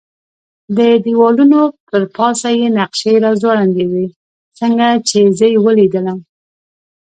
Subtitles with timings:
[0.77, 4.05] د دېوالونو پر پاسه یې نقشې را ځوړندې وې،
[4.59, 6.19] څنګه چې یې زه ولیدلم.